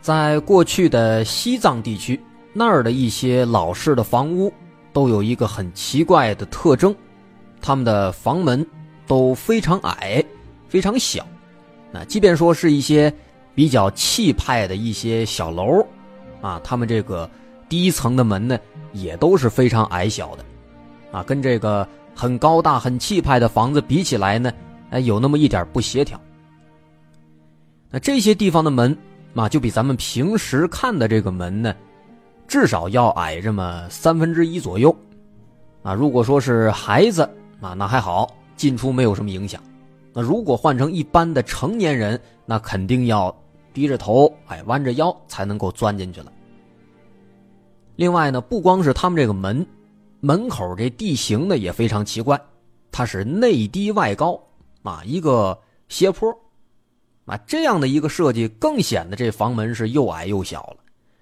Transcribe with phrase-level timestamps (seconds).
[0.00, 2.18] 在过去的西藏地区，
[2.54, 4.50] 那儿的一些老式的房屋
[4.94, 6.94] 都有一个很奇怪的特征，
[7.60, 8.66] 他们的房门
[9.06, 10.24] 都非常矮，
[10.68, 11.26] 非常小。
[11.92, 13.12] 那即便说是一些
[13.54, 15.86] 比较气派的一些小楼，
[16.40, 17.28] 啊，他们这个
[17.68, 18.58] 第一层的门呢，
[18.92, 20.44] 也都是非常矮小的，
[21.12, 24.50] 啊，跟这个很高大、很气派的房子比起来呢，
[24.88, 26.18] 哎，有那么一点不协调。
[27.90, 28.96] 那这些地方的门。
[29.34, 31.74] 啊，就比咱们平时看的这个门呢，
[32.48, 34.94] 至少要矮这么三分之一左右。
[35.82, 37.22] 啊，如果说是孩子
[37.60, 39.62] 啊，那还好，进出没有什么影响。
[40.12, 43.34] 那如果换成一般的成年人，那肯定要
[43.72, 46.32] 低着头，哎，弯着腰才能够钻进去了。
[47.96, 49.64] 另外呢，不光是他们这个门，
[50.18, 52.40] 门口这地形呢也非常奇怪，
[52.90, 54.38] 它是内低外高，
[54.82, 55.56] 啊，一个
[55.88, 56.36] 斜坡。
[57.30, 60.76] 啊，这样的一个设计更显得这房门是又矮又小了，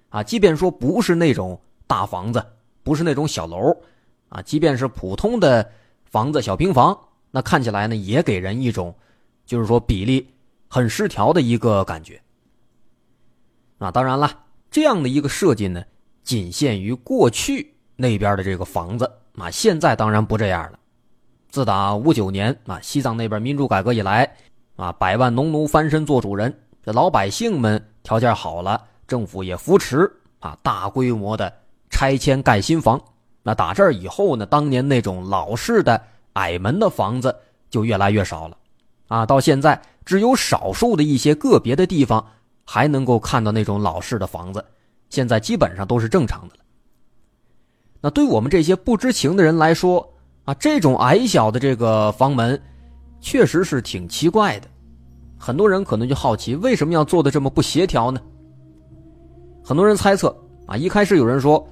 [0.09, 2.43] 啊，即便说不是那种大房子，
[2.83, 3.77] 不是那种小楼，
[4.31, 5.71] 啊，即便是普通的
[6.07, 6.99] 房子、小平房，
[7.31, 8.95] 那看起来呢，也给人一种，
[9.45, 10.27] 就是说比例
[10.67, 12.19] 很失调的一个感觉。
[13.77, 15.85] 啊，当然了，这样的一个设计呢，
[16.25, 19.05] 仅限于过去那边的这个房子，
[19.37, 20.79] 啊，现在当然不这样了。
[21.51, 24.35] 自打五九年啊，西藏那边民主改革以来。
[24.79, 30.09] 啊，百万农奴翻身做主人，这老百姓们条件好了，政府也扶持
[30.39, 31.53] 啊，大规模的
[31.91, 33.01] 拆迁盖新房。
[33.43, 36.01] 那打这儿以后呢，当年那种老式的
[36.35, 37.35] 矮门的房子
[37.69, 38.57] 就越来越少了，
[39.09, 42.25] 啊，到现在只有少数的一些个别的地方
[42.65, 44.65] 还能够看到那种老式的房子，
[45.11, 46.61] 现在基本上都是正常的了。
[48.01, 50.09] 那对我们这些不知情的人来说，
[50.45, 52.63] 啊，这种矮小的这个房门。
[53.21, 54.69] 确实是挺奇怪的，
[55.39, 58.21] 很多人可能就好奇为什么要做的这么不协调呢？
[59.65, 60.35] 很多人猜测
[60.67, 61.67] 啊，一开始有人说，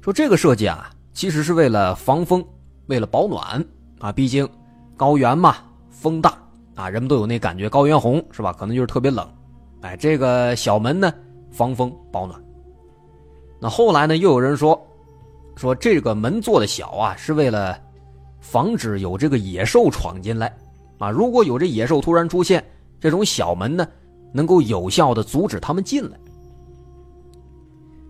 [0.00, 2.44] 说这个设计啊，其实是为了防风，
[2.86, 3.64] 为了保暖
[3.98, 4.48] 啊，毕竟
[4.96, 5.56] 高原嘛，
[5.90, 6.38] 风大
[6.74, 8.52] 啊，人们都有那感觉，高原红是吧？
[8.52, 9.28] 可能就是特别冷，
[9.80, 11.12] 哎，这个小门呢，
[11.50, 12.40] 防风保暖。
[13.58, 14.80] 那后来呢，又有人说，
[15.56, 17.78] 说这个门做的小啊，是为了
[18.40, 20.56] 防止有这个野兽闯进来。
[21.00, 22.62] 啊，如果有这野兽突然出现，
[23.00, 23.88] 这种小门呢，
[24.32, 26.16] 能够有效的阻止他们进来。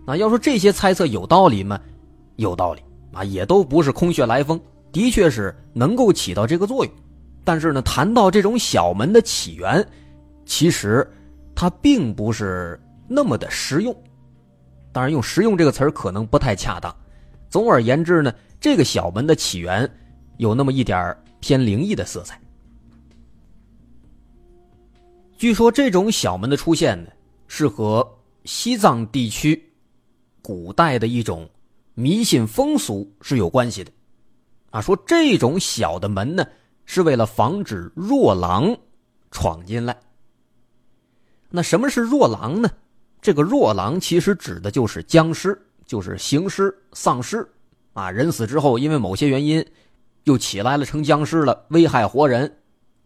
[0.05, 1.79] 那要说这些猜测有道理吗？
[2.35, 2.81] 有道理
[3.13, 4.59] 啊，也都不是空穴来风，
[4.91, 6.93] 的确是能够起到这个作用。
[7.45, 9.87] 但是呢，谈到这种小门的起源，
[10.45, 11.09] 其实
[11.55, 13.95] 它并不是那么的实用。
[14.91, 16.93] 当然，用“实用”这个词儿可能不太恰当。
[17.49, 19.89] 总而言之呢，这个小门的起源
[20.35, 22.37] 有那么一点偏灵异的色彩。
[25.41, 27.09] 据说这种小门的出现呢，
[27.47, 28.07] 是和
[28.45, 29.59] 西藏地区
[30.39, 31.49] 古代的一种
[31.95, 33.91] 迷信风俗是有关系的。
[34.69, 36.45] 啊，说这种小的门呢，
[36.85, 38.77] 是为了防止弱狼
[39.31, 39.99] 闯进来。
[41.49, 42.69] 那什么是弱狼呢？
[43.19, 47.51] 这个弱狼其实指的就是僵尸，就是行尸、丧尸。
[47.93, 49.65] 啊，人死之后，因为某些原因
[50.25, 52.59] 又起来了，成僵尸了，危害活人，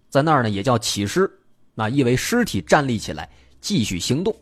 [0.10, 1.32] 在那儿呢也叫起尸。
[1.76, 3.30] 那意为尸体站立起来
[3.62, 4.34] 继续行动，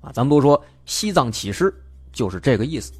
[0.00, 1.72] 啊，咱们都说西藏起尸
[2.12, 2.92] 就是这个意思。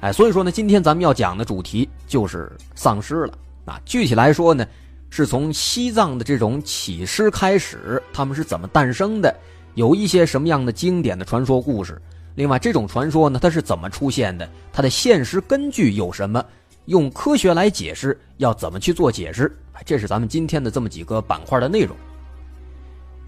[0.00, 3.80] 哎，所以说呢，今天咱们要讲的主题就是丧尸了啊。
[3.84, 4.66] 具体来说呢，
[5.08, 9.34] 是从西藏的这种起尸开始，他们是怎么诞生的，
[9.74, 12.00] 有一些什么样的经典的传说故事。
[12.34, 14.48] 另外，这种传说呢，它是怎么出现的？
[14.72, 16.42] 它的现实根据有什么？
[16.86, 19.54] 用科学来解释，要怎么去做解释？
[19.84, 21.94] 这是咱们今天的这么几个板块的内容。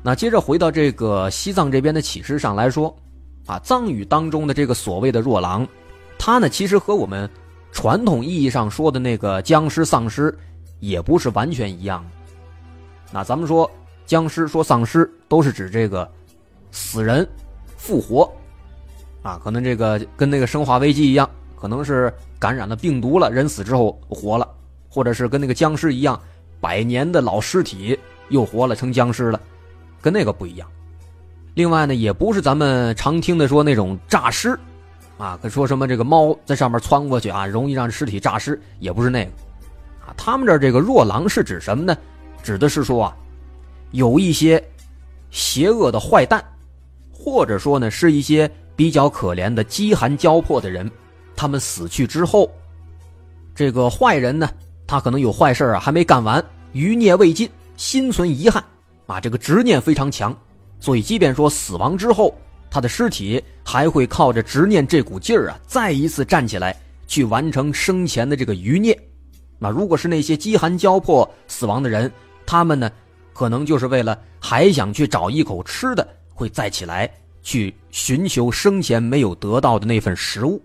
[0.02, 2.94] 那接着回到这个西藏这边的启示上来说，
[3.46, 5.66] 啊，藏语当中的这个所谓的弱狼，
[6.18, 7.30] 它呢其实和我们
[7.70, 10.36] 传统意义上说的那个僵尸、丧尸
[10.80, 12.04] 也不是完全一样。
[13.12, 13.70] 那咱们说
[14.04, 16.10] 僵尸、说丧尸都是指这个
[16.72, 17.26] 死人
[17.76, 18.28] 复活，
[19.22, 24.48] 啊，可能这个跟那个生化危机一样，可能是感染了病毒了，人死之后活了，
[24.88, 26.20] 或者是跟那个僵尸一样，
[26.60, 27.96] 百年的老尸体
[28.30, 29.40] 又活了成僵尸了。
[30.02, 30.68] 跟那个不一样，
[31.54, 34.58] 另外呢，也不是咱们常听的说那种诈尸，
[35.16, 39.30] 啊，说什么这个猫在上面窜过去啊，容易让尸体诈尸，也不是那个，
[40.04, 41.96] 啊，他们这这个弱狼是指什么呢？
[42.42, 43.16] 指的是说啊，
[43.92, 44.62] 有一些
[45.30, 46.44] 邪恶的坏蛋，
[47.12, 50.90] 或者说呢，是一些比较可怜的饥寒交迫的人，
[51.36, 52.50] 他们死去之后，
[53.54, 54.50] 这个坏人呢，
[54.86, 58.64] 他可能有坏事啊，还没干完，余孽未尽，心存遗憾，
[59.12, 60.36] 啊，这个执念非常强。
[60.80, 62.34] 所以，即便说死亡之后，
[62.70, 66.76] 他的尸体还会靠着执念这股劲儿啊，再一次站起来，
[67.06, 68.98] 去完成生前的这个余孽。
[69.58, 72.10] 那如果是那些饥寒交迫死亡的人，
[72.44, 72.90] 他们呢，
[73.32, 77.08] 可能就是为了还想去找一口吃的，会再起来
[77.42, 80.60] 去寻求生前没有得到的那份食物。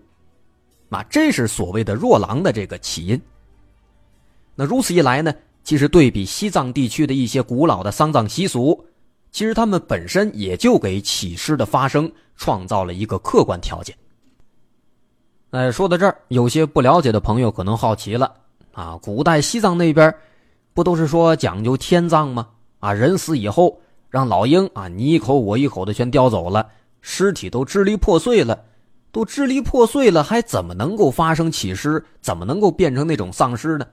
[0.88, 3.20] 那这是所谓的弱狼的这个起因。
[4.56, 5.32] 那如此一来呢，
[5.64, 8.84] 其实对比西藏地区的一些古老的丧葬习俗。
[9.30, 13.94] 其实他们本身也就给起尸的发生创造了一个客观条件。
[15.50, 18.34] 哎，说到这儿，有些不了解的朋友可能好奇了
[18.72, 20.12] 啊，古代西藏那边
[20.72, 22.48] 不都是说讲究天葬吗？
[22.80, 23.78] 啊，人死以后
[24.08, 26.66] 让老鹰啊你一口我一口的全叼走了，
[27.02, 28.64] 尸体都支离破碎了，
[29.12, 32.02] 都支离破碎了，还怎么能够发生起尸？
[32.22, 33.86] 怎么能够变成那种丧尸呢？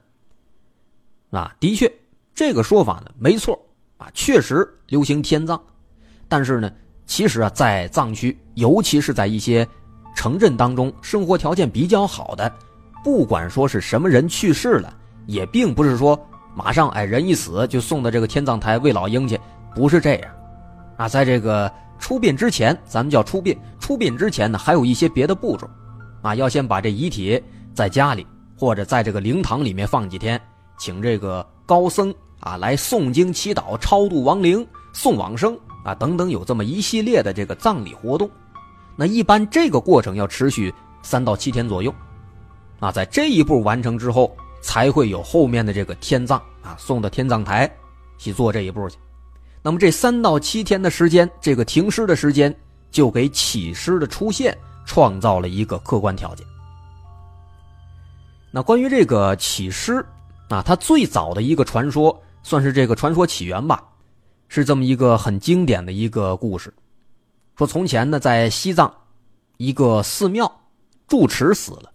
[1.39, 1.91] 啊，的确，
[2.33, 3.59] 这个说法呢没错。
[3.97, 5.57] 啊，确实流行天葬，
[6.27, 6.69] 但是呢，
[7.05, 9.65] 其实啊，在藏区，尤其是在一些
[10.13, 12.51] 城镇当中，生活条件比较好的，
[13.05, 14.93] 不管说是什么人去世了，
[15.27, 16.19] 也并不是说
[16.53, 19.39] 马上哎人一死就送到这个天葬台喂老鹰去，
[19.73, 20.29] 不是这样。
[20.97, 25.69] 啊，在这个出殡之前，咱们叫出殡，出殡之前呢，还有一些别的步骤，
[26.21, 27.41] 啊，要先把这遗体
[27.73, 28.27] 在家里
[28.59, 30.39] 或者在这个灵堂里面放几天，
[30.77, 32.13] 请这个高僧。
[32.42, 38.30] 啊，来诵经祈祷、超度亡灵、送往生啊，等等，有这么一系列的这个葬礼活动。
[38.95, 41.92] 那一般这个过程要持续三到七天左右。
[42.80, 47.71] 啊，在这一步完成之后，才会有后面的这个天葬啊，送到天葬台
[48.19, 48.98] 去做这一步去。
[49.63, 52.56] 那么这三到七天的时间，这个停尸的时间，
[52.92, 54.56] 就给起尸的出现
[54.86, 56.45] 创造了一个客观条件。
[58.51, 60.06] 那关于这个起尸。
[60.50, 63.83] 啊，它最早的一个传说，算是这个传说起源吧，
[64.47, 66.74] 是这么一个很经典的一个故事。
[67.56, 68.94] 说从前呢，在西藏，
[69.57, 70.62] 一个寺庙
[71.07, 71.92] 住持死了。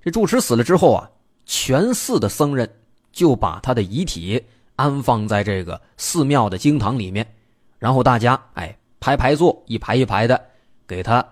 [0.00, 1.10] 这住持死了之后啊，
[1.44, 2.68] 全寺的僧人
[3.12, 4.42] 就把他的遗体
[4.76, 7.34] 安放在这个寺庙的经堂里面，
[7.78, 10.40] 然后大家哎排排坐，一排一排的
[10.86, 11.24] 给他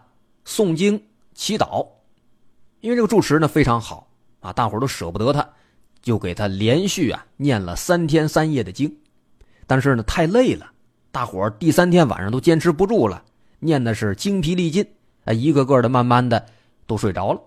[0.45, 1.03] 诵经
[1.35, 1.87] 祈祷。
[2.81, 4.07] 因为这个住持呢非常好
[4.41, 5.49] 啊，大伙都舍不得他。
[6.03, 8.95] 就给他连续啊念了三天三夜的经，
[9.67, 10.71] 但是呢太累了，
[11.13, 13.23] 大伙儿第三天晚上都坚持不住了，
[13.59, 14.87] 念的是精疲力尽，
[15.25, 16.45] 啊一个个的慢慢的
[16.87, 17.41] 都睡着了。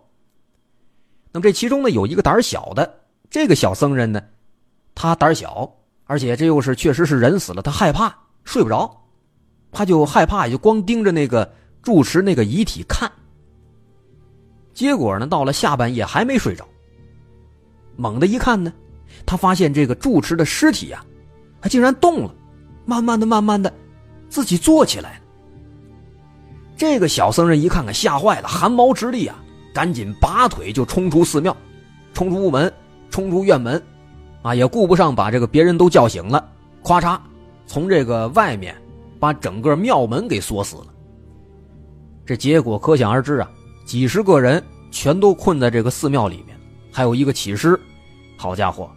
[1.31, 4.21] 那么这其中呢有一个胆小的这个小僧人呢，
[4.93, 9.03] 他胆小，而且这又是确实是人死了，他害怕睡不着，
[9.71, 13.11] 他就害怕，也就光盯着那个住持那个遗体看。
[14.75, 16.67] 结果呢到了下半夜还没睡着。
[17.95, 18.71] 猛地一看呢，
[19.25, 21.03] 他发现这个住持的尸体呀，
[21.61, 22.33] 他竟然动了，
[22.85, 23.71] 慢慢的、慢慢的，
[24.29, 25.19] 自己坐起来了。
[26.75, 29.35] 这个小僧人一看看，吓坏了，汗毛直立啊，
[29.73, 31.55] 赶紧拔腿就冲出寺庙，
[32.13, 32.71] 冲出屋门，
[33.09, 33.81] 冲出院门，
[34.41, 36.43] 啊，也顾不上把这个别人都叫醒了，
[36.81, 37.19] 咵嚓，
[37.67, 38.75] 从这个外面
[39.19, 40.87] 把整个庙门给锁死了。
[42.25, 43.49] 这结果可想而知啊，
[43.85, 46.52] 几十个人全都困在这个寺庙里面。
[46.93, 47.77] 还有一个起尸，
[48.37, 48.87] 好家伙，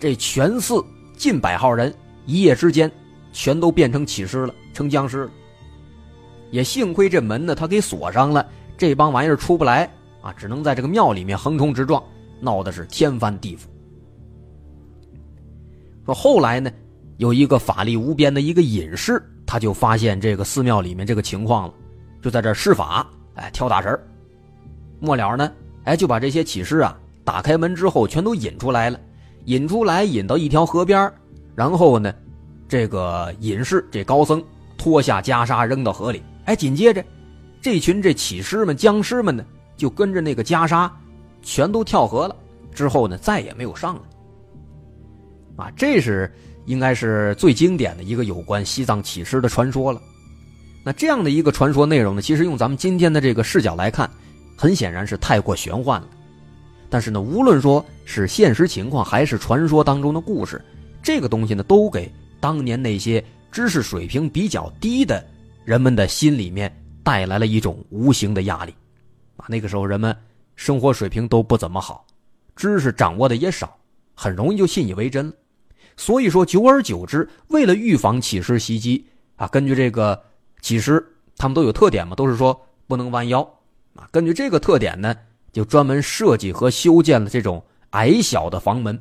[0.00, 0.84] 这全寺
[1.16, 1.94] 近百号人
[2.26, 2.90] 一夜之间
[3.32, 5.30] 全都变成起尸了，成僵尸了。
[6.50, 8.44] 也幸亏这门呢，他给锁上了，
[8.76, 9.88] 这帮玩意儿出不来
[10.22, 12.02] 啊，只能在这个庙里面横冲直撞，
[12.40, 13.60] 闹的是天翻地覆。
[16.04, 16.68] 说后来呢，
[17.18, 21.74] 有一个法力无边的一个隐士，他就发现这个寺庙里面这个情况了，
[22.20, 23.96] 就在这施法，哎，跳大神
[24.98, 25.52] 末了呢，
[25.84, 26.98] 哎，就把这些起尸啊。
[27.26, 28.98] 打开门之后，全都引出来了，
[29.46, 31.12] 引出来，引到一条河边
[31.56, 32.14] 然后呢，
[32.68, 34.42] 这个隐士这高僧
[34.78, 37.04] 脱下袈裟扔到河里，哎，紧接着，
[37.60, 39.44] 这群这起尸们、僵尸们呢，
[39.76, 40.88] 就跟着那个袈裟，
[41.42, 42.36] 全都跳河了。
[42.72, 45.64] 之后呢，再也没有上来。
[45.64, 46.32] 啊，这是
[46.66, 50.00] 应该是最经典的一个有关西藏起尸的传说了。
[50.84, 54.08] 那这样的一个传说内容呢，其实用咱们今天的这个视角来看，
[54.56, 56.08] 很显然是太过玄幻了。
[56.88, 60.64] 但是呢，无论说是现实情况还是传说当中的故事，
[61.02, 65.24] 这个东西呢，都给当年那些知识水平比较低的
[65.64, 68.74] 人们的心里面带来了一种无形的压力。
[69.36, 70.16] 啊，那个时候人们
[70.54, 72.06] 生活水平都不怎么好，
[72.54, 73.76] 知识掌握的也少，
[74.14, 75.32] 很容易就信以为真了。
[75.96, 80.22] 所以说，久而久之，为了预防起尸袭击啊，根据这个
[80.60, 81.04] 起尸，
[81.36, 83.40] 他们都有特点嘛，都是说不能弯腰
[83.94, 84.08] 啊。
[84.10, 85.14] 根据这个特点呢，
[85.56, 89.00] 就专门设计和修建了这种矮小的房门。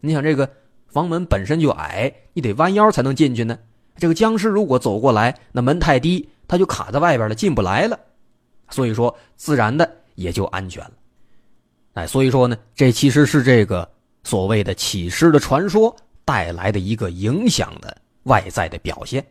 [0.00, 0.50] 你想，这个
[0.88, 3.56] 房门本身就矮，你得弯腰才能进去呢。
[3.96, 7.96] 这个僵尸如果走过来，那门太低，他就卡在外边了，进不来了。
[8.70, 10.92] 所以说，自然的也就安全了。
[11.92, 13.88] 哎，所以说呢，这其实是这个
[14.24, 19.24] 所谓的起尸的传说带来的一个影响的外在的表现。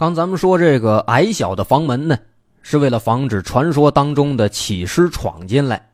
[0.00, 2.18] 刚咱们说这个矮小的房门呢，
[2.62, 5.90] 是为了防止传说当中的起尸闯进来。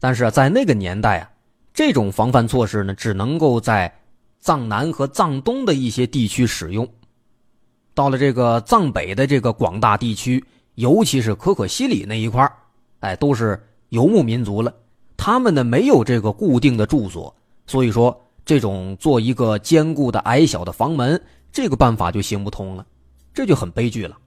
[0.00, 1.30] 但是在那个年代啊，
[1.72, 3.94] 这种防范措施呢，只能够在
[4.40, 6.88] 藏南和藏东的一些地区使用。
[7.94, 10.44] 到了这个藏北的这个广大地区，
[10.74, 12.52] 尤其是可可西里那一块
[12.98, 14.74] 哎，都是游牧民族了。
[15.16, 17.32] 他们呢没有这个固定的住所，
[17.68, 21.22] 所以说这种做一个坚固的矮小的房门，
[21.52, 22.84] 这个办法就行不通了。
[23.32, 24.18] 这就很悲剧了，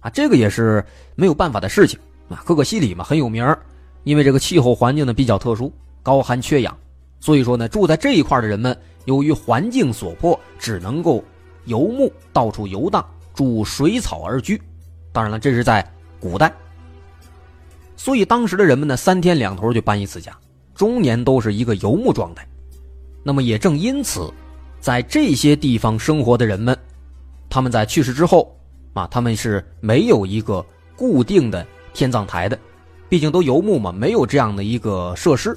[0.00, 1.98] 啊，这个也是没有办法的事情
[2.28, 2.42] 啊。
[2.44, 3.56] 可可西里嘛很有名
[4.02, 6.76] 因为这个气候环境呢比较特殊，高寒缺氧，
[7.20, 11.22] 所以说呢住在这一块的人们，由于环境所迫，只能够
[11.66, 14.60] 游牧，到处游荡，筑水草而居。
[15.12, 15.88] 当然了，这是在
[16.18, 16.52] 古代，
[17.96, 20.36] 所以当时的人们呢三天两头就搬一次家，
[20.74, 22.46] 终年都是一个游牧状态。
[23.22, 24.32] 那么也正因此，
[24.80, 26.76] 在这些地方生活的人们。
[27.50, 28.56] 他们在去世之后，
[28.94, 30.64] 啊，他们是没有一个
[30.96, 32.58] 固定的天葬台的，
[33.08, 35.54] 毕竟都游牧嘛，没有这样的一个设施。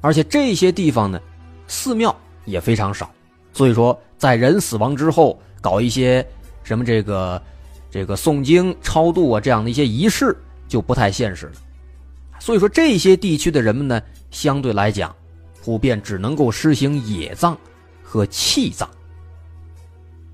[0.00, 1.20] 而且这些地方呢，
[1.68, 3.10] 寺庙也非常少，
[3.52, 6.26] 所以说在人死亡之后搞一些
[6.64, 7.40] 什么这个
[7.90, 10.36] 这个诵经超度啊这样的一些仪式
[10.66, 11.52] 就不太现实了。
[12.40, 14.00] 所以说这些地区的人们呢，
[14.30, 15.14] 相对来讲，
[15.62, 17.56] 普遍只能够实行野葬
[18.02, 18.88] 和弃葬。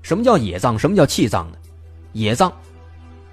[0.05, 0.77] 什么叫野葬？
[0.77, 1.57] 什么叫弃葬呢？
[2.13, 2.53] 野葬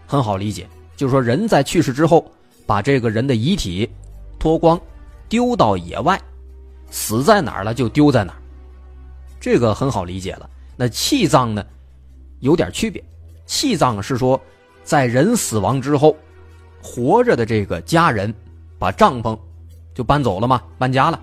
[0.06, 2.24] 很好理解，就是说人在去世之后，
[2.64, 3.86] 把这个人的遗体
[4.38, 4.80] 脱光，
[5.28, 6.18] 丢到野外，
[6.90, 8.40] 死在哪儿了就丢在哪儿，
[9.38, 10.48] 这个很好理解了。
[10.74, 11.62] 那弃葬呢，
[12.40, 13.04] 有点区别。
[13.44, 14.40] 弃葬是说，
[14.82, 16.16] 在人死亡之后，
[16.82, 18.34] 活着的这个家人
[18.78, 19.38] 把帐篷
[19.92, 21.20] 就搬走了嘛，搬家了，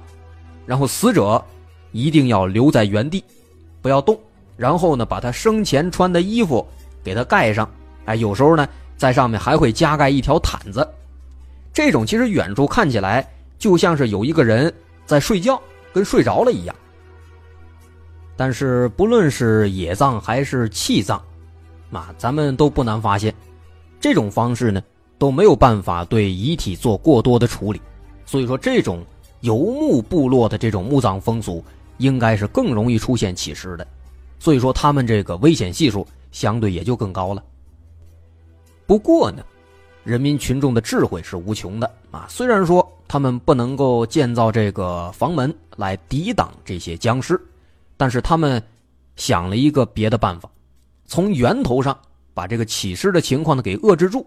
[0.68, 1.44] 然后死者
[1.92, 3.24] 一定要留在原地，
[3.82, 4.16] 不要动。
[4.60, 6.68] 然后呢，把他生前穿的衣服
[7.02, 7.68] 给他盖上，
[8.04, 10.86] 哎，有时候呢，在上面还会加盖一条毯子。
[11.72, 13.26] 这种其实远处看起来
[13.58, 14.72] 就像是有一个人
[15.06, 15.60] 在睡觉，
[15.94, 16.76] 跟睡着了一样。
[18.36, 21.22] 但是不论是野葬还是弃葬，
[21.94, 23.34] 啊，咱们都不难发现，
[23.98, 24.82] 这种方式呢
[25.18, 27.82] 都没有办法对遗体做过多的处理。
[28.26, 29.06] 所以说，这种
[29.40, 31.64] 游牧部落的这种墓葬风俗，
[31.98, 33.88] 应该是更容易出现起尸的。
[34.40, 37.44] 所以说，他们这个危险系数相对也就更高了。
[38.88, 39.44] 不过呢，
[40.04, 42.26] 人民群众的智慧是无穷的啊。
[42.30, 47.40] 虽然说他们不能够建造这个房门来抵挡这些僵尸，
[47.98, 48.64] 但是他们
[49.16, 50.50] 想了一个别的办法，
[51.06, 51.96] 从源头上
[52.34, 54.26] 把这个起尸的情况呢给遏制住。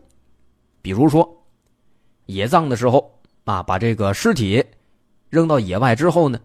[0.82, 1.28] 比如说，
[2.26, 4.62] 野葬的时候啊，把这个尸体
[5.30, 6.38] 扔到野外之后呢，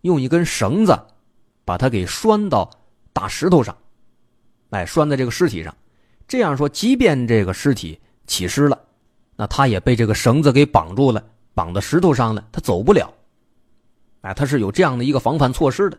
[0.00, 0.98] 用一根绳子
[1.68, 2.70] 把它给拴到。
[3.10, 3.76] 大石头上，
[4.70, 5.76] 哎，拴在这个尸体上，
[6.28, 7.98] 这样说，即便这个尸体
[8.28, 8.80] 起尸了，
[9.34, 13.12] 那他也被这个绳子给绑住了，绑到石头上了，他走不了。
[14.20, 15.98] 哎，他是有这样的一个防范措施的。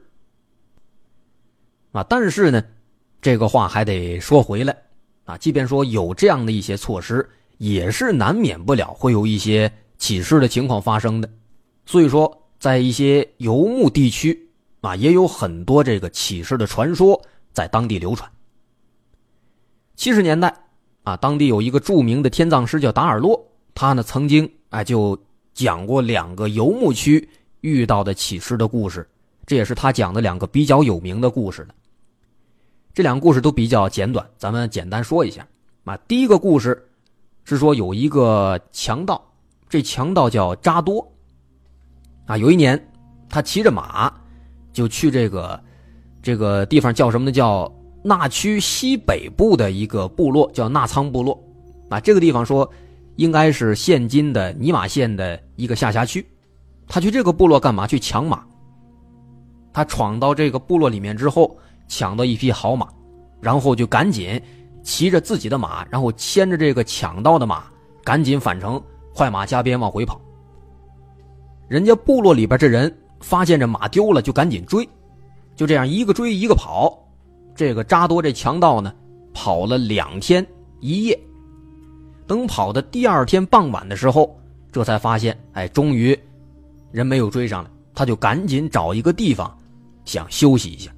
[1.92, 2.64] 啊，但是呢，
[3.22, 4.78] 这个话还得说回来，
[5.26, 11.30] 啊，即便说有这样的一些措施，也是难免不了会有一些起尸的情况发生的。
[11.86, 14.46] 所以说，在一些游牧地区。
[14.82, 17.22] 啊，也有很多这个起尸的传说
[17.52, 18.32] 在当地流传。
[19.96, 20.56] 七十年代，
[21.04, 23.46] 啊，当地有一个著名的天葬师叫达尔洛，
[23.76, 25.20] 他呢曾经啊就
[25.54, 29.06] 讲过两个游牧区遇到的起尸的故事，
[29.46, 31.76] 这也是他讲的两个比较有名的故事了。
[32.94, 35.46] 这两个故事都比较简短，咱们简单说一下。
[35.84, 36.90] 啊，第一个故事
[37.44, 39.22] 是说有一个强盗，
[39.68, 41.06] 这强盗叫扎多。
[42.26, 42.92] 啊，有一年
[43.28, 44.14] 他骑着马。
[44.72, 45.60] 就去这个，
[46.22, 47.32] 这个地方叫什么呢？
[47.32, 47.72] 叫
[48.04, 51.38] 纳区西北部的一个部落，叫纳仓部落。
[51.90, 52.70] 啊，这个地方说，
[53.16, 56.26] 应该是现今的尼玛县的一个下辖区。
[56.88, 57.86] 他去这个部落干嘛？
[57.86, 58.44] 去抢马。
[59.74, 61.58] 他闯到这个部落里面之后，
[61.88, 62.88] 抢到一匹好马，
[63.42, 64.42] 然后就赶紧
[64.82, 67.64] 骑着自己的马，然后牵着这个抢到的马，
[68.04, 68.82] 赶紧返程，
[69.14, 70.20] 快马加鞭往回跑。
[71.68, 74.88] 人家部落里边这人发现这马丢了，就赶紧追，
[75.56, 76.98] 就这样一个追一个跑。
[77.56, 78.94] 这个扎多这强盗呢，
[79.34, 80.46] 跑了两天
[80.80, 81.20] 一夜。
[82.26, 84.36] 等跑的第二天傍晚的时候，
[84.72, 86.18] 这才发现，哎，终于
[86.92, 89.58] 人没有追上来，他就赶紧找一个地方
[90.06, 90.92] 想休息一下。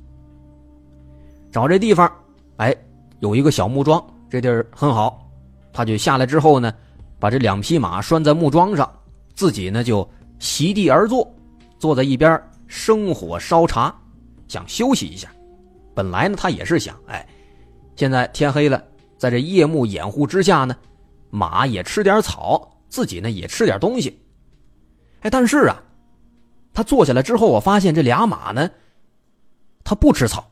[1.51, 2.11] 找这地方，
[2.57, 2.75] 哎，
[3.19, 5.27] 有一个小木桩，这地儿很好，
[5.73, 6.73] 他就下来之后呢，
[7.19, 8.89] 把这两匹马拴在木桩上，
[9.33, 10.07] 自己呢就。
[10.39, 11.31] 席地而坐，
[11.81, 13.91] 坐在一边生火烧茶，
[14.47, 15.27] 想休息一下。
[15.95, 17.27] 本来呢，他也是想，哎，
[17.95, 18.83] 现在天黑了，
[19.17, 20.75] 在这夜幕掩护之下呢，
[21.31, 24.21] 马也吃点草，自己呢也吃点东西。
[25.21, 25.81] 哎，但是啊，
[26.71, 28.69] 他坐下来之后，我发现这俩马呢，
[29.83, 30.51] 他不吃草，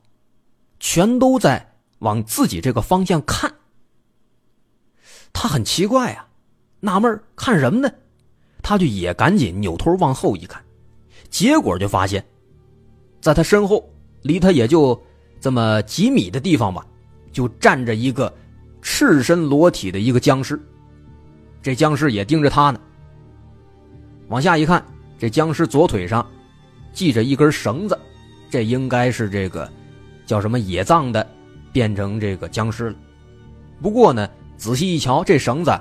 [0.80, 3.54] 全都在往自己这个方向看。
[5.32, 6.28] 他很奇怪啊，
[6.80, 7.92] 纳闷看什么呢？
[8.64, 10.62] 他就也赶紧扭头往后一看，
[11.30, 12.24] 结果就发现，
[13.22, 13.88] 在他身后，
[14.24, 15.00] 离他也就
[15.40, 16.86] 这么几米的地方吧，
[17.32, 18.34] 就站着一个
[18.82, 20.60] 赤身裸体的一个僵尸。
[21.62, 22.80] 这僵尸也盯着他呢。
[24.28, 24.84] 往下一看，
[25.18, 26.26] 这僵尸左腿上
[26.94, 27.98] 系着一根绳子，
[28.50, 29.70] 这应该是这个
[30.26, 31.26] 叫什么野藏的
[31.72, 32.96] 变成这个僵尸了。
[33.82, 35.72] 不过呢，仔细一瞧，这绳子。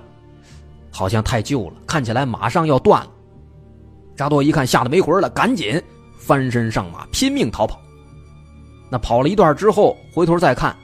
[0.90, 3.10] 好像太旧了，看起来马上要断了。
[4.18, 5.80] 扎多一看，吓得没魂了，赶紧
[6.18, 7.80] 翻身上马，拼命逃跑。
[8.90, 10.74] 那跑了一段之后，回头再看，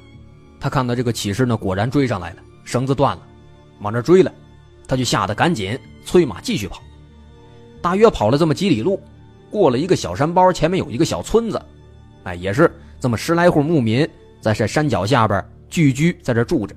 [0.60, 3.22] 他看到这个骑士呢，果然追上来了，绳子断了，
[3.80, 4.32] 往这追了，
[4.86, 6.80] 他就吓得赶紧催马继续跑。
[7.82, 9.02] 大约跑了这么几里路，
[9.50, 11.60] 过了一个小山包，前面有一个小村子，
[12.22, 14.08] 哎，也是这么十来户牧民
[14.40, 16.76] 在这山脚下边聚居在这住着。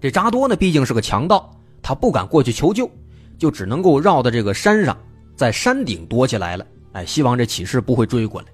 [0.00, 1.54] 这扎多呢，毕竟是个强盗。
[1.82, 2.90] 他不敢过去求救，
[3.38, 4.96] 就只能够绕到这个山上，
[5.40, 6.66] 在山顶躲起来了。
[6.92, 8.48] 哎，希望这骑士不会追过来。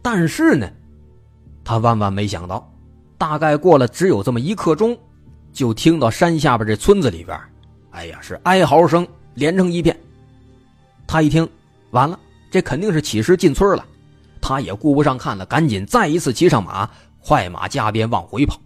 [0.00, 0.70] 但是呢，
[1.64, 2.72] 他万万没想到，
[3.18, 4.96] 大概过了只有这么一刻钟，
[5.52, 7.36] 就听到山下边这村子里边，
[7.90, 9.98] 哎呀，是哀嚎声连成一片。
[11.04, 11.48] 他一听，
[11.90, 12.16] 完了，
[12.48, 13.84] 这肯定是骑士进村了。
[14.40, 18.56] 他也顾不上看了，赶紧再一次骑上马，快马加鞭往回跑。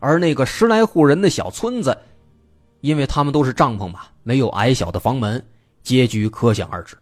[0.00, 1.96] 而那个十来户人的小村子。
[2.80, 5.42] 因为他们都是帐篷嘛，没有矮小的房门，
[5.84, 6.96] 结局可想而知。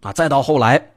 [0.00, 0.90] 啊，再到后来，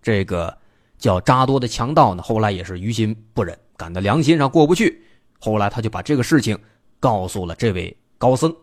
[0.00, 0.56] 这个
[0.98, 5.02] 叫扎多的强盗呢，后来也是于心不忍，感到良心上过不去，
[5.40, 6.56] 后来他就把这个事情
[7.00, 8.54] 告诉了这位高僧，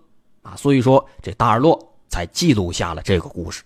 [0.43, 3.63] 啊，所以说这达尔洛才记录下了这个故事。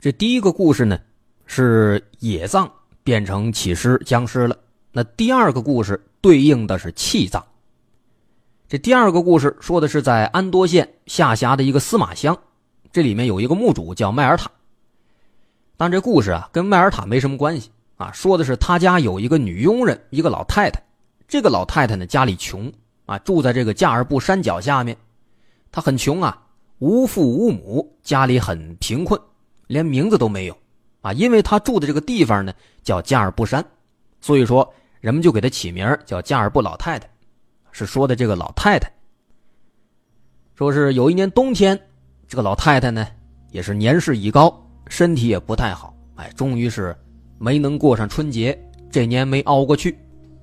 [0.00, 1.00] 这第一个故事呢，
[1.46, 2.70] 是野藏
[3.02, 4.56] 变成起尸僵尸了，
[4.92, 7.44] 那第二个故事对应的是气藏。
[8.68, 12.38] 这第二个故事说的是在安多县下辖的一个司马乡，
[12.92, 14.50] 这里面有一个墓主叫迈尔塔。
[15.78, 20.82] 但这故事啊跟迈尔塔没什么关系啊，说的是他家有一个女佣人，一个老太太。
[21.26, 22.70] 这个老太太呢家里穷
[23.06, 24.94] 啊，住在这个加尔布山脚下面，
[25.72, 26.38] 她很穷啊，
[26.78, 29.18] 无父无母，家里很贫困，
[29.66, 30.54] 连名字都没有
[31.00, 31.10] 啊。
[31.14, 32.52] 因为她住的这个地方呢
[32.82, 33.64] 叫加尔布山，
[34.20, 37.08] 所以说人们就给她起名叫加尔布老太太。
[37.78, 38.90] 是说的这个老太太，
[40.56, 41.78] 说是有一年冬天，
[42.26, 43.06] 这个老太太呢
[43.52, 44.52] 也是年事已高，
[44.88, 46.96] 身体也不太好，哎，终于是
[47.38, 48.58] 没能过上春节，
[48.90, 49.96] 这年没熬过去，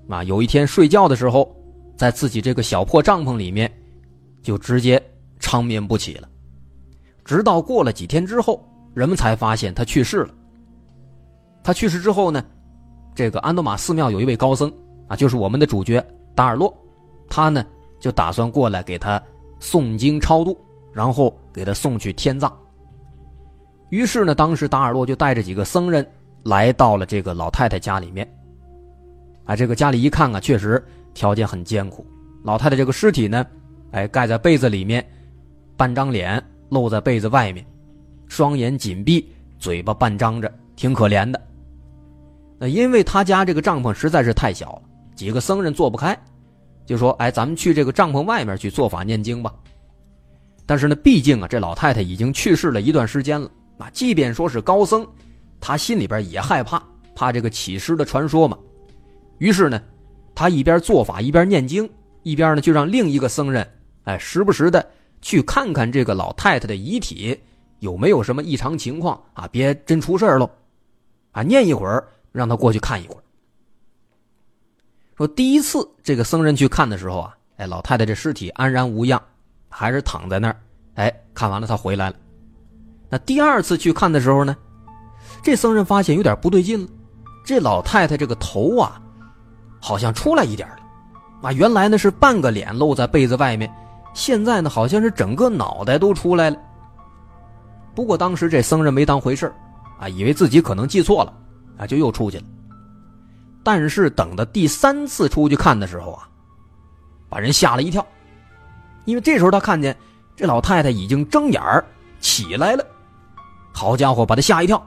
[0.07, 1.53] 啊，有一天睡觉的时候，
[1.97, 3.69] 在自己这个小破帐篷里面，
[4.41, 5.01] 就直接
[5.37, 6.29] 长眠不起了，
[7.25, 10.33] 直到过了几天之后，人们才发现他去世了。
[11.61, 12.41] 他去世之后呢，
[13.13, 14.71] 这个安多玛寺庙有一位高僧
[15.09, 16.01] 啊，就是我们的主角
[16.33, 16.73] 达尔洛。
[17.29, 17.65] 他呢
[17.99, 19.21] 就打算过来给他
[19.59, 20.57] 诵经超度，
[20.93, 22.51] 然后给他送去天葬。
[23.89, 26.05] 于是呢，当时达尔洛就带着几个僧人
[26.43, 28.27] 来到了这个老太太家里面。
[29.45, 30.83] 啊，这个家里一看啊，确实
[31.13, 32.05] 条件很艰苦。
[32.43, 33.45] 老太太这个尸体呢，
[33.91, 35.07] 哎，盖在被子里面，
[35.77, 37.65] 半张脸露在被子外面，
[38.27, 41.39] 双眼紧闭，嘴巴半张着，挺可怜的。
[42.57, 44.81] 那因为他家这个帐篷实在是太小了，
[45.15, 46.17] 几个僧人坐不开。
[46.85, 49.53] 就说：“哎，咱们去这个帐篷外面去做法念经吧。”
[50.65, 53.49] 但是呢，毕竟啊，这老太太已经去世了一段时间了。
[53.77, 55.05] 啊，即便说是高僧，
[55.59, 56.81] 他心里边也害怕，
[57.13, 58.57] 怕这个起尸的传说嘛。
[59.37, 59.81] 于是呢，
[60.33, 61.89] 他一边做法一边念经，
[62.23, 63.67] 一边呢就让另一个僧人，
[64.05, 64.85] 哎，时不时的
[65.21, 67.37] 去看看这个老太太的遗体
[67.79, 70.49] 有没有什么异常情况啊，别真出事儿喽。
[71.33, 73.21] 啊，念一会儿，让他过去看一会儿。
[75.17, 79.21] 说第一次这个僧人去看的时候啊，哎，老太太这尸体安然无恙，
[79.69, 80.57] 还是躺在那儿。
[80.95, 82.15] 哎，看完了他回来了。
[83.09, 84.55] 那第二次去看的时候呢，
[85.41, 86.89] 这僧人发现有点不对劲了，
[87.45, 89.01] 这老太太这个头啊，
[89.81, 90.77] 好像出来一点了。
[91.43, 93.73] 啊，原来呢是半个脸露在被子外面，
[94.13, 96.57] 现在呢好像是整个脑袋都出来了。
[97.93, 99.53] 不过当时这僧人没当回事
[99.97, 101.33] 啊，以为自己可能记错了，
[101.77, 102.43] 啊，就又出去了。
[103.65, 106.29] 但是等到第三次出去看的时候啊，
[107.27, 108.05] 把人吓了一跳，
[109.05, 109.97] 因为这时候他看见
[110.35, 111.83] 这老太太已经睁眼儿
[112.19, 112.85] 起来了，
[113.73, 114.79] 好家伙，把他吓一跳。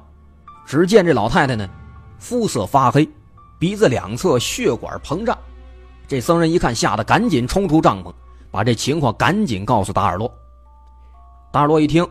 [0.65, 1.69] 只见这老太太呢，
[2.21, 3.09] 肤色发黑，
[3.59, 5.37] 鼻子两侧血管膨胀。
[6.07, 8.13] 这僧人一看，吓得赶紧冲出帐篷，
[8.53, 10.33] 把这情况赶紧告诉达尔洛。
[11.51, 12.09] 达尔洛一听，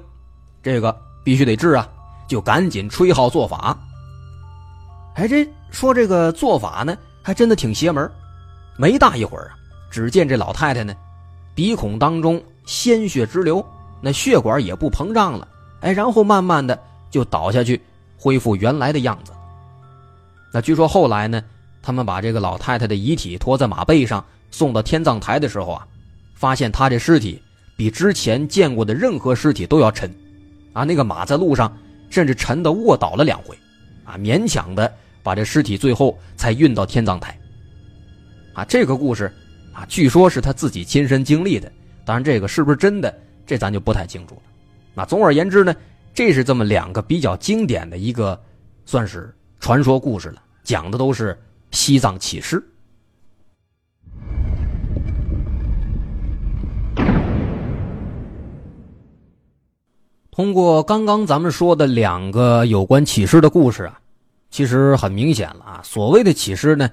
[0.61, 1.87] 这个必须得治啊，
[2.27, 3.77] 就赶紧吹号做法。
[5.15, 8.09] 哎，这说这个做法呢，还真的挺邪门。
[8.77, 9.57] 没大一会儿啊，
[9.89, 10.93] 只见这老太太呢，
[11.55, 13.65] 鼻孔当中鲜血直流，
[14.01, 15.47] 那血管也不膨胀了。
[15.81, 17.81] 哎，然后慢慢的就倒下去，
[18.17, 19.31] 恢复原来的样子。
[20.53, 21.43] 那据说后来呢？
[21.79, 25.87] 他们把这个老太太的遗体拖在马背上送到天葬台的时候啊，
[26.35, 27.41] 发现她这尸体
[27.77, 30.13] 比之前见过的任何尸体都要沉，
[30.73, 31.71] 啊，那个马在路上
[32.09, 33.57] 甚至沉的卧倒了两回，
[34.03, 34.93] 啊，勉强的
[35.27, 37.37] 把这尸体最后才运到天葬台。
[38.53, 39.29] 啊，这个故事
[39.73, 41.69] 啊，据说是他自己亲身经历的，
[42.05, 43.13] 当然这个是不是真的，
[43.45, 44.41] 这咱就不太清楚了。
[44.93, 45.75] 那总而言之呢，
[46.13, 48.41] 这是这么两个比较经典的一个，
[48.85, 51.37] 算是传说故事了，讲的都是。
[51.71, 52.63] 西藏起尸。
[60.31, 63.99] 通过刚刚咱们说的两个有关起尸的故事啊，
[64.49, 65.81] 其实很明显了啊。
[65.83, 66.89] 所谓的起尸呢，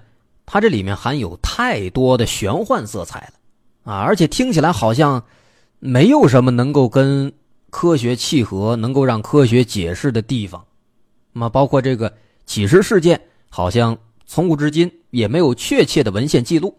[0.46, 5.24] 它这里面含有太多的玄幻色彩了啊，而且听起来好像
[5.78, 7.32] 没有什么能够跟
[7.70, 10.64] 科学契合、能够让科学解释的地方。
[11.32, 12.12] 那么，包括这个
[12.46, 13.96] 起尸事件，好像。
[14.26, 16.74] 从古至今也没有确切的文献记录，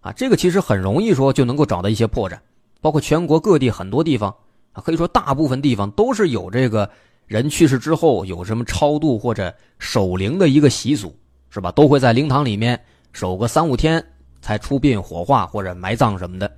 [0.00, 2.38] 啊，这个其实很容易说就能够找到一些破绽，
[2.80, 4.34] 包括全国各地很多地方
[4.72, 6.90] 啊，可以说大部分地方都是有这个
[7.28, 11.14] 人去世之后有什么超度或者守灵的一个习俗，
[11.50, 11.70] 是吧？
[11.70, 12.80] 都会在灵堂里面
[13.12, 14.04] 守个三五天
[14.40, 16.50] 才出殡火化或者埋葬什么的，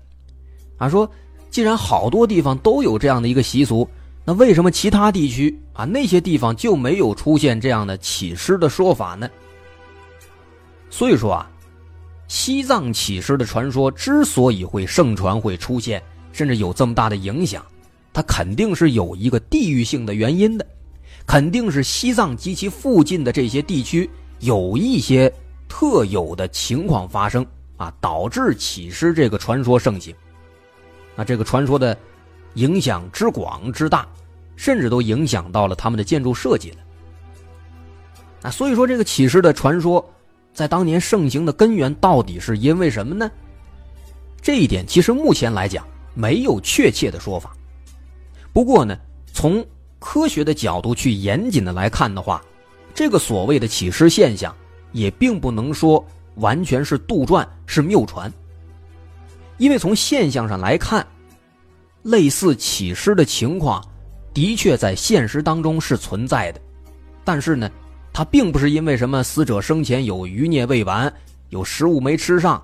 [0.78, 1.10] 啊，说
[1.50, 3.86] 既然好多地方都有这样的一个习俗，
[4.24, 9.28] 那为什么其他地区啊那些地方就没有出现这样的起尸的说法呢？
[10.88, 11.50] 所以说啊，
[12.28, 16.00] 西藏起尸的传说之所以会盛传、会出现，
[16.32, 17.64] 甚至有这么大的影响，
[18.12, 20.66] 它肯定是有一个地域性的原因的，
[21.26, 24.08] 肯定是西藏及其附近的这些地区
[24.40, 25.32] 有一些
[25.68, 27.46] 特有的情况发生
[27.76, 30.14] 啊，导致起尸这个传说盛行。
[31.14, 31.96] 那这个传说的
[32.54, 34.08] 影响之广之大，
[34.56, 36.76] 甚至都影响到了他们的建筑设计了。
[38.42, 40.04] 那所以说，这个起尸的传说。
[40.52, 43.30] 在当年盛行的根源到底是因为什么呢？
[44.42, 47.56] 这一点其实目前来讲没有确切的说法。
[48.52, 48.98] 不过呢，
[49.32, 49.64] 从
[49.98, 52.42] 科学的角度去严谨的来看的话，
[52.94, 54.54] 这个所谓的起尸现象
[54.92, 56.04] 也并不能说
[56.36, 58.32] 完全是杜撰是谬传。
[59.58, 61.06] 因为从现象上来看，
[62.02, 63.84] 类似起尸的情况
[64.32, 66.60] 的确在现实当中是存在的，
[67.24, 67.70] 但是呢。
[68.12, 71.10] 他并不是因为什么死者生前有余孽未完，
[71.50, 72.60] 有食物没吃上，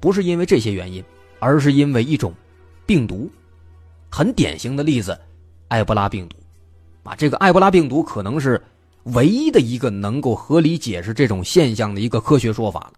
[0.00, 1.02] 不是因为这些原因，
[1.38, 2.34] 而是因为一种
[2.84, 3.30] 病毒，
[4.14, 5.18] 很典型的例子，
[5.70, 6.36] 埃博拉病毒，
[7.02, 8.62] 啊，这个埃博拉病毒可能是
[9.06, 12.92] 唯一的一个能够合理解释这种现象的一个科学说法了。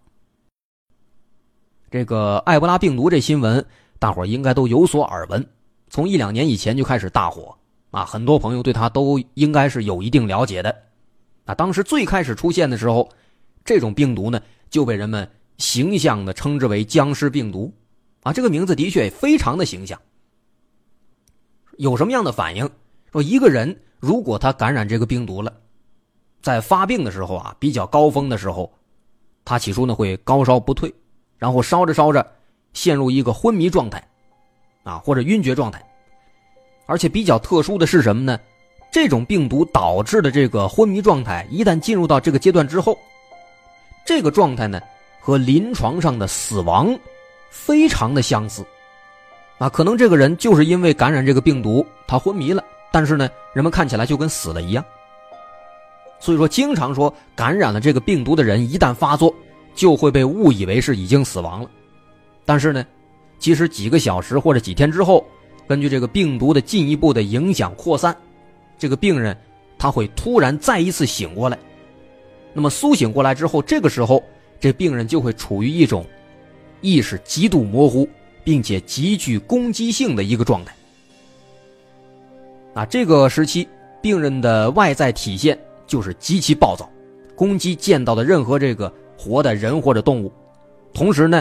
[1.91, 3.65] 这个埃博拉病毒这新闻，
[3.99, 5.49] 大伙应该都有所耳闻，
[5.89, 7.57] 从一两年以前就开始大火，
[7.93, 10.83] 啊，很多朋友对它都应该是有一定了解的。
[11.47, 13.09] 啊当时最开始出现的时候，
[13.65, 15.27] 这种病毒呢就被人们
[15.57, 17.73] 形象的称之为“僵尸病毒”，
[18.23, 19.99] 啊，这个名字的确非常的形象。
[21.79, 22.69] 有什么样的反应？
[23.13, 25.53] 说一个人如果他感染这个病毒了，
[26.43, 28.71] 在发病的时候啊，比较高峰的时候，
[29.45, 30.93] 他起初呢会高烧不退，
[31.39, 32.27] 然后烧着烧着
[32.73, 34.03] 陷入一个昏迷状态，
[34.85, 35.85] 啊，或者晕厥状态，
[36.87, 38.39] 而且比较特殊的是什么呢？
[38.93, 42.97] 这种病毒导致的这个昏迷状态，一旦进入到这个阶段之后，
[44.07, 44.81] 这个状态呢，
[45.21, 46.99] 和临床上的死亡
[47.51, 48.65] 非常的相似，
[49.59, 54.85] 啊，可能这个人就是因为感染这个病毒，他昏迷了，但是呢，人们看起来就跟死了一样。
[56.21, 59.35] 所以说，经常说感染了这个病毒的人，一旦发作，
[59.75, 61.71] 就会被误以为是已经死亡了。
[62.45, 62.85] 但是呢，
[63.39, 65.27] 其实几个小时或者几天之后，
[65.67, 68.17] 根据这个病毒的进一步的影响扩散，
[68.79, 69.37] 这个病人
[69.79, 71.59] 他会突然再一次醒过来。
[72.53, 74.23] 那么苏醒过来之后，这个时候
[74.61, 76.05] 这病人就会处于一种
[76.81, 78.09] 意识极度模糊，
[78.47, 80.75] 并且极具攻击性的一个状态。
[82.73, 83.69] 啊，这个时期
[84.01, 85.59] 病人的外在体现。
[85.89, 86.91] 就是极其暴躁，
[87.37, 90.33] 攻击见到的任何这个活的人或者动物。
[90.93, 91.41] 同时呢，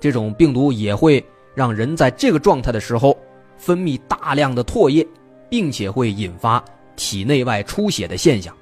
[0.00, 1.22] 这种病毒也会
[1.54, 3.14] 让人在这个状态的时候
[3.58, 5.06] 分泌大量的唾液，
[5.50, 6.64] 并且会引发
[6.96, 8.56] 体内外出血的现象。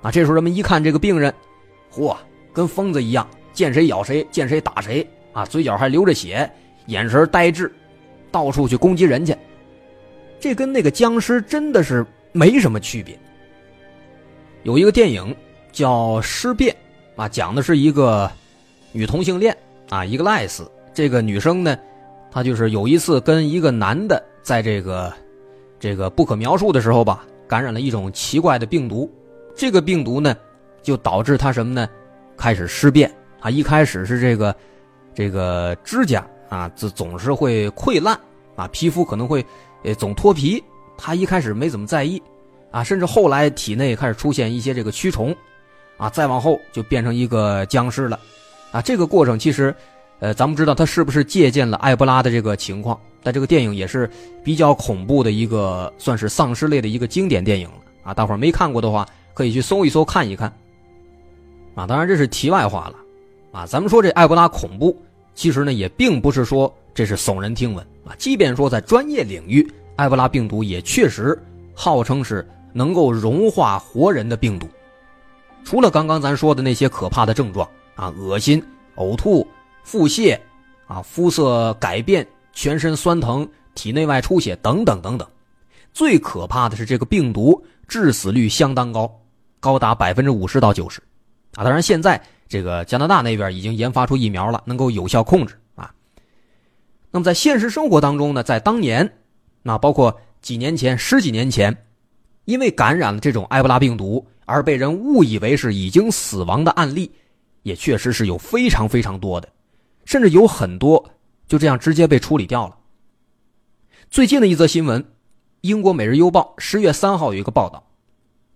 [0.00, 1.30] 啊，这时候人们一看这个病人，
[1.92, 2.16] 嚯，
[2.54, 6.50] 跟疯子一样，见谁咬谁，见谁打谁，啊，嘴角还流着血，
[6.86, 7.72] 眼神呆滞，
[8.30, 9.36] 到处去攻击人家。
[10.38, 13.18] 这跟那个僵尸真的是没什么区别。
[14.62, 15.34] 有一个电影
[15.72, 16.74] 叫《尸变》，
[17.20, 18.30] 啊，讲的是一个
[18.92, 19.56] 女同性恋
[19.88, 20.70] 啊，一个赖斯。
[20.94, 21.78] 这个女生呢，
[22.30, 25.12] 她就是有一次跟一个男的在这个
[25.80, 29.10] 这个不可描述的时候吧，感染了一种奇怪的病毒。
[29.54, 30.36] 这个病毒呢，
[30.82, 31.88] 就导致她什么呢？
[32.36, 33.50] 开始尸变啊！
[33.50, 34.54] 一开始是这个
[35.14, 38.18] 这个指甲啊，总总是会溃烂
[38.56, 39.44] 啊，皮肤可能会
[39.84, 40.62] 呃总脱皮。
[40.96, 42.22] 他一开始没怎么在意。
[42.70, 45.36] 啊，甚至后来体内开始出现一些这个蛆虫，
[45.98, 48.18] 啊，再往后就变成一个僵尸了，
[48.70, 49.74] 啊，这个过程其实，
[50.20, 52.98] 呃，咱们知道他是不是借鉴了埃博拉的这个情况？
[53.22, 54.08] 但这个电影也是
[54.42, 60.50] 比较恐怖的一个，算是丧尸类的一个经典电影了，啊，大伙儿没看过的话，可以去搜一搜看一看，
[61.74, 62.94] 啊，当然这是题外话了，
[63.52, 64.96] 啊，咱们说这埃博拉恐怖，
[65.34, 69.64] 其实呢也并不是说这是耸人听闻啊，即便说在专业领域，
[69.96, 71.40] 埃博拉病毒也确实
[71.72, 72.44] 号称是。
[72.74, 74.66] 能够融化活人的病毒，
[75.62, 78.64] 除了刚刚咱说的那些可怕的症状啊，恶心、
[78.96, 79.46] 呕吐、
[79.84, 80.40] 腹泻，
[80.86, 85.28] 啊，肤色改变、全身酸疼、体内外出血等等等等，
[85.92, 89.20] 最可怕的是这个病毒致死率相当高，
[89.60, 90.98] 高达百分之五十到九十，
[91.54, 95.94] 啊，当然现在这个加拿大那边已经研发出疫苗了，能够有效控制啊。
[97.10, 99.12] 那么在现实生活当中呢，在当年，
[99.62, 101.76] 那包括几年前、十几年前。
[102.44, 107.12] 因为感染了这种埃博拉病毒而被人误以为是已经死亡的案例，
[107.62, 109.48] 也确实是有非常非常多的，
[110.04, 111.08] 甚至有很多
[111.46, 112.76] 就这样直接被处理掉了。
[114.10, 115.04] 最近的一则新闻，
[115.60, 117.86] 英国《每日邮报》十月三号有一个报道，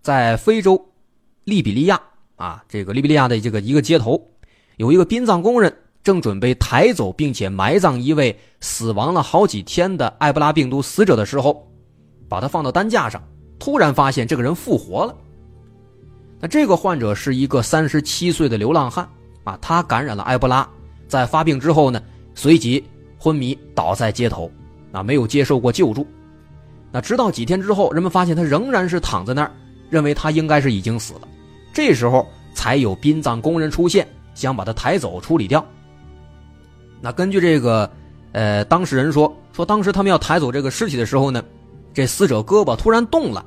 [0.01, 0.89] 在非洲
[1.45, 2.01] 利比利亚
[2.37, 4.19] 啊，这个利比利亚的这个一个街头，
[4.77, 11.67] 有一个殡葬工人正准备抬走并且埋葬一位死亡了好几天的埃博拉病毒死者的时候，
[12.29, 13.21] 把他放到担架上。
[13.59, 15.15] 突然发现这个人复活了。
[16.39, 19.09] 那这个患者是一个三十七岁的流浪汉
[19.43, 20.69] 啊，他感染了埃博拉，
[21.07, 21.99] 在发病之后呢，
[22.35, 22.83] 随即
[23.17, 24.49] 昏迷倒在街头，
[24.91, 26.05] 啊，没有接受过救助。
[26.91, 29.51] 那直到几天之后，人们发现他仍然是躺在那儿，
[29.89, 31.21] 认为他应该是已经死了。
[31.77, 35.63] 这时候才有殡葬工人出现，想把他抬走处理掉。
[36.99, 37.87] 那根据这个，
[38.31, 41.39] 呃，当事人说，说当时他们要抬走这个尸体的时候呢。
[41.93, 43.45] 这死者胳膊突然动了，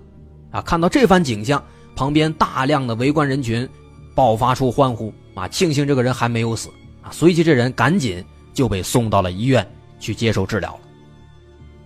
[0.53, 0.62] 啊！
[0.62, 1.61] 看到这番景象，
[1.97, 3.69] 旁边大量的围观人群
[4.14, 5.49] 爆发出欢呼，啊！
[5.49, 6.69] 庆幸这个人还没有死，
[7.03, 7.11] 啊！
[7.11, 10.81] 随即这人赶紧就被送到了医院去接受治疗了。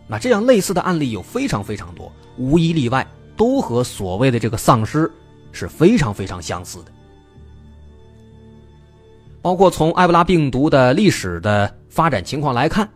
[0.07, 5.11] 那这样类似的案例有非常非常多，无一例外都和所谓的这个丧尸
[5.55, 6.93] 是非常非常相似的。
[9.40, 12.87] 包括从埃博拉病毒的历史的发展情况来看。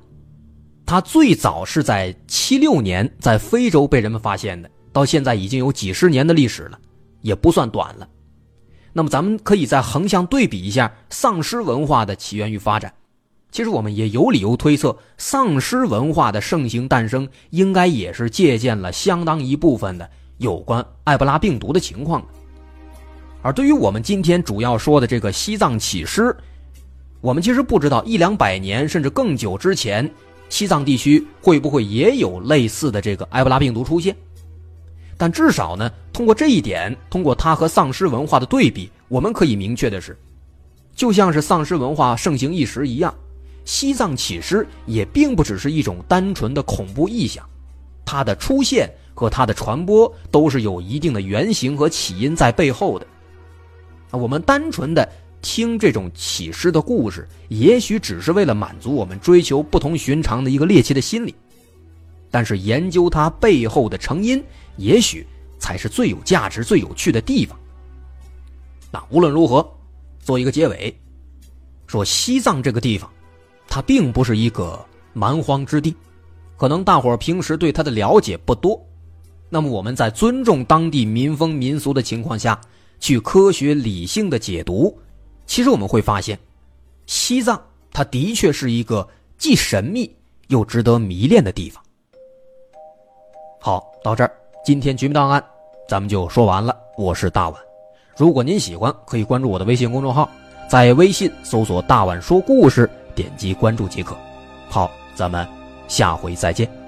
[0.90, 6.81] 它最早是在七六年在非洲被人们发现的，到现在已经有几十年的历史了，
[7.21, 8.09] 也不算短了。
[8.94, 12.90] 那么咱们可以再横向对比一下丧尸文化的起源与发展。
[13.53, 22.27] 其实我们也有理由推测，丧尸文化的盛行诞生应该也是借鉴了相当一部分的有关埃博拉病毒的情况。
[23.42, 26.37] 而对于我们今天主要说的这个西藏起尸，
[27.20, 30.09] 我们其实不知道一两百年甚至更久之前。
[30.51, 34.16] 西藏地区会不会也有类似的这个埃博拉病毒出现？
[35.16, 40.16] 但至少呢，通过这一点，通过它和丧尸文化的对比，我们可以明确的是，
[40.94, 43.14] 就像是丧尸文化盛行一时一样，
[43.66, 47.44] 西藏起尸也并不只是一种单纯的恐怖意象，
[48.07, 53.07] 它的出现和它的传播都是有一定的原型和起因在背后的。
[54.11, 55.09] 啊，我们单纯的
[55.40, 61.35] 听这种启示的故事，也许只是为了满足我们追求不同寻常的一个猎奇的心理，
[62.31, 64.42] 但是研究它背后的成因，
[64.77, 65.27] 也许
[65.59, 67.59] 才是最有价值、最有趣的地方。
[68.90, 69.68] 那无论如何，
[70.21, 70.97] 做一个结尾，
[71.87, 73.11] 说西藏这个地方，
[73.68, 75.94] 它并不是一个蛮荒之地，
[76.57, 78.83] 可能大伙儿平时对它的了解不多。
[79.51, 82.61] 那么我们在尊重当地民风民俗的情况下，
[83.01, 84.97] 去科学理性的解读，
[85.47, 86.39] 其实我们会发现，
[87.07, 87.61] 西藏
[87.93, 89.07] 它的确是一个
[89.37, 90.11] 既神秘
[90.49, 91.83] 又值得迷恋的地方。
[93.61, 94.33] 好，到这儿，
[94.65, 95.45] 今天绝密档案
[95.89, 96.77] 咱们就说完了。
[96.97, 97.61] 我是大碗，
[98.17, 100.29] 如果您喜欢，可以关注我的微信公众号，
[100.69, 104.17] 在微信搜索“大碗说故事”，点击关注即可。
[104.69, 105.47] 好，咱们
[105.87, 106.88] 下回再见。